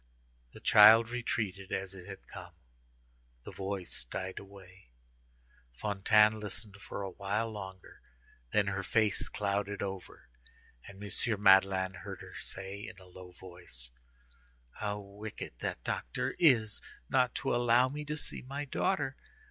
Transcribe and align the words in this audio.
The 0.53 0.59
child 0.59 1.11
retreated 1.11 1.71
as 1.71 1.93
it 1.93 2.07
had 2.07 2.25
come; 2.27 2.53
the 3.43 3.51
voice 3.51 4.05
died 4.05 4.39
away. 4.39 4.89
Fantine 5.73 6.39
listened 6.39 6.77
for 6.77 7.03
a 7.03 7.11
while 7.11 7.51
longer, 7.51 8.01
then 8.51 8.65
her 8.65 8.81
face 8.81 9.29
clouded 9.29 9.83
over, 9.83 10.27
and 10.87 11.03
M. 11.03 11.43
Madeleine 11.43 11.93
heard 11.93 12.21
her 12.21 12.33
say, 12.39 12.79
in 12.87 12.97
a 12.97 13.05
low 13.05 13.33
voice: 13.33 13.91
"How 14.71 14.97
wicked 14.97 15.53
that 15.59 15.83
doctor 15.83 16.35
is 16.39 16.81
not 17.07 17.35
to 17.35 17.53
allow 17.53 17.87
me 17.87 18.03
to 18.05 18.17
see 18.17 18.41
my 18.41 18.65
daughter! 18.65 19.15